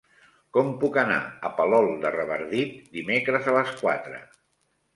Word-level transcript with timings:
Com 0.55 0.71
puc 0.83 0.97
anar 1.01 1.17
a 1.49 1.51
Palol 1.59 1.91
de 2.07 2.13
Revardit 2.17 2.75
dimecres 2.99 3.53
a 3.53 3.57
les 3.61 3.77
quatre? 3.87 4.27